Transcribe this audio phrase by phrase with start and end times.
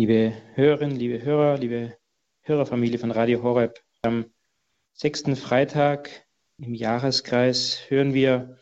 [0.00, 1.94] Liebe Hörerinnen, liebe Hörer, liebe
[2.40, 4.24] Hörerfamilie von Radio Horeb, am
[4.94, 6.08] sechsten Freitag
[6.56, 8.56] im Jahreskreis hören wir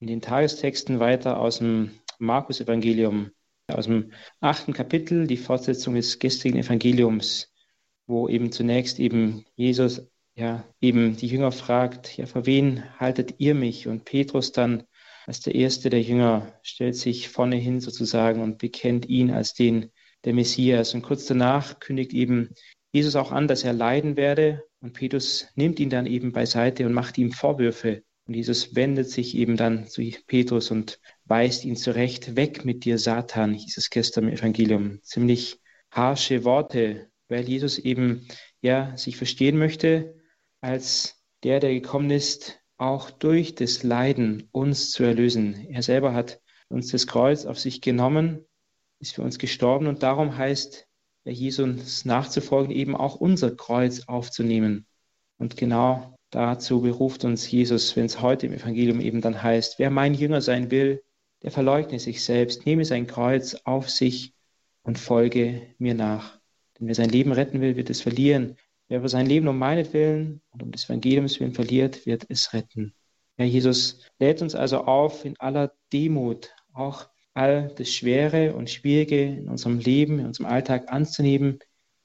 [0.00, 3.30] in den Tagestexten weiter aus dem Markus-Evangelium,
[3.68, 7.54] aus dem achten Kapitel, die Fortsetzung des gestrigen Evangeliums,
[8.06, 13.54] wo eben zunächst eben Jesus ja eben die Jünger fragt, ja, vor wen haltet ihr
[13.54, 13.88] mich?
[13.88, 14.82] Und Petrus dann
[15.24, 19.90] als der erste der Jünger stellt sich vorne hin sozusagen und bekennt ihn als den
[20.26, 20.92] der Messias.
[20.92, 22.50] Und kurz danach kündigt eben
[22.92, 24.64] Jesus auch an, dass er leiden werde.
[24.80, 28.02] Und Petrus nimmt ihn dann eben beiseite und macht ihm Vorwürfe.
[28.26, 32.36] Und Jesus wendet sich eben dann zu Petrus und weist ihn zurecht.
[32.36, 35.00] Weg mit dir, Satan, hieß es gestern im Evangelium.
[35.02, 38.26] Ziemlich harsche Worte, weil Jesus eben
[38.60, 40.16] ja sich verstehen möchte
[40.60, 45.66] als der, der gekommen ist, auch durch das Leiden uns zu erlösen.
[45.70, 48.44] Er selber hat uns das Kreuz auf sich genommen,
[48.98, 50.86] ist für uns gestorben und darum heißt,
[51.24, 54.86] Jesus nachzufolgen, eben auch unser Kreuz aufzunehmen.
[55.38, 59.90] Und genau dazu beruft uns Jesus, wenn es heute im Evangelium eben dann heißt, wer
[59.90, 61.02] mein Jünger sein will,
[61.42, 64.34] der verleugne sich selbst, nehme sein Kreuz auf sich
[64.82, 66.38] und folge mir nach.
[66.78, 68.56] Denn wer sein Leben retten will, wird es verlieren.
[68.88, 72.94] Wer aber sein Leben um meinetwillen und um des Evangeliums willen verliert, wird es retten.
[73.36, 79.22] Ja, Jesus lädt uns also auf, in aller Demut auch all das Schwere und Schwierige
[79.22, 81.58] in unserem Leben, in unserem Alltag anzunehmen,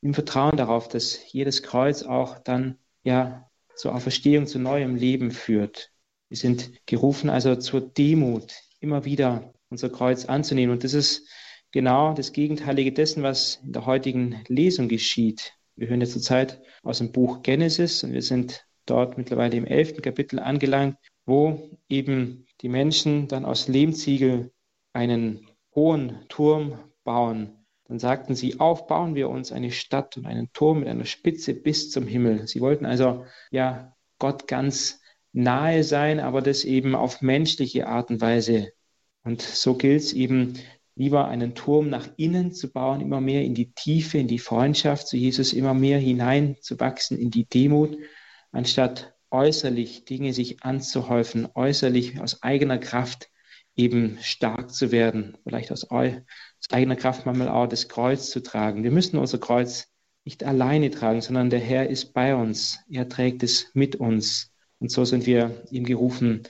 [0.00, 5.90] im Vertrauen darauf, dass jedes Kreuz auch dann ja zur Auferstehung, zu neuem Leben führt.
[6.28, 10.72] Wir sind gerufen also zur Demut, immer wieder unser Kreuz anzunehmen.
[10.72, 11.28] Und das ist
[11.70, 15.52] genau das Gegenteilige dessen, was in der heutigen Lesung geschieht.
[15.76, 20.02] Wir hören jetzt zurzeit aus dem Buch Genesis und wir sind dort mittlerweile im elften
[20.02, 24.50] Kapitel angelangt, wo eben die Menschen dann aus Lehmziegel
[24.92, 27.64] einen hohen Turm bauen.
[27.84, 31.90] Dann sagten sie, aufbauen wir uns eine Stadt und einen Turm mit einer Spitze bis
[31.90, 32.46] zum Himmel.
[32.46, 35.00] Sie wollten also ja Gott ganz
[35.32, 38.72] nahe sein, aber das eben auf menschliche Art und Weise.
[39.24, 40.54] Und so gilt es eben
[40.94, 45.08] lieber einen Turm nach innen zu bauen, immer mehr in die Tiefe, in die Freundschaft
[45.08, 47.96] zu Jesus, immer mehr hineinzuwachsen in die Demut,
[48.50, 53.30] anstatt äußerlich Dinge sich anzuhäufen, äußerlich aus eigener Kraft
[53.76, 58.84] eben stark zu werden, vielleicht aus, eigener Kraft manchmal auch das Kreuz zu tragen.
[58.84, 59.88] Wir müssen unser Kreuz
[60.24, 62.78] nicht alleine tragen, sondern der Herr ist bei uns.
[62.88, 64.52] Er trägt es mit uns.
[64.78, 66.42] Und so sind wir ihm gerufen,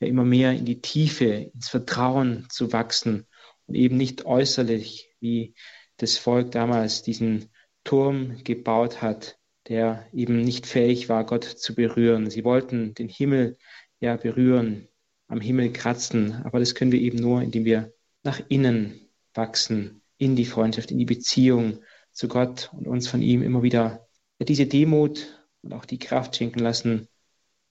[0.00, 3.26] ja immer mehr in die Tiefe, ins Vertrauen zu wachsen
[3.66, 5.54] und eben nicht äußerlich, wie
[5.96, 7.50] das Volk damals diesen
[7.84, 9.38] Turm gebaut hat,
[9.68, 12.30] der eben nicht fähig war, Gott zu berühren.
[12.30, 13.56] Sie wollten den Himmel
[13.98, 14.88] ja berühren,
[15.28, 17.92] am Himmel kratzen, aber das können wir eben nur, indem wir
[18.22, 19.00] nach innen
[19.34, 21.80] wachsen, in die Freundschaft, in die Beziehung
[22.12, 24.06] zu Gott und uns von ihm immer wieder
[24.40, 25.26] diese Demut
[25.62, 27.08] und auch die Kraft schenken lassen,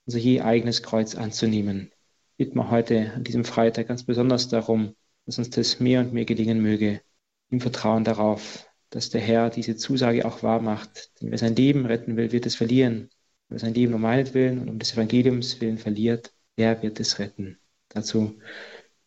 [0.06, 1.92] unser je eigenes Kreuz anzunehmen.
[2.38, 4.96] Bitten wir heute an diesem Freitag ganz besonders darum,
[5.26, 7.02] dass uns das mehr und mehr gelingen möge,
[7.50, 11.12] im Vertrauen darauf, dass der Herr diese Zusage auch wahr macht.
[11.22, 13.10] Denn wer sein Leben retten will, wird es verlieren.
[13.50, 17.58] Wer sein Leben um meinetwillen und um des Evangeliums willen verliert, der wird es retten.
[17.90, 18.40] Dazu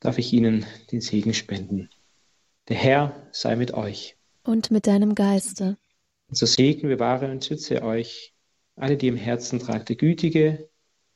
[0.01, 1.91] darf ich Ihnen den Segen spenden.
[2.69, 4.17] Der Herr sei mit euch.
[4.45, 5.77] Und mit deinem Geiste.
[6.29, 8.35] Und so Segen, bewahre und schütze euch,
[8.77, 10.69] alle, die im Herzen tragt, der gütige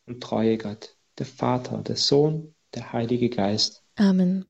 [0.06, 3.82] und treue Gott, der Vater, der Sohn, der Heilige Geist.
[3.96, 4.46] Amen.